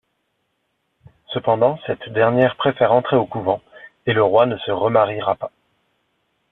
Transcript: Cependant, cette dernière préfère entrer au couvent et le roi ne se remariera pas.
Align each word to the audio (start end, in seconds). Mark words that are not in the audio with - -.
Cependant, 1.31 1.77
cette 1.85 2.09
dernière 2.09 2.55
préfère 2.57 2.91
entrer 2.91 3.15
au 3.17 3.27
couvent 3.27 3.61
et 4.07 4.13
le 4.13 4.23
roi 4.23 4.47
ne 4.47 4.57
se 4.57 4.71
remariera 4.71 5.35
pas. 5.35 5.51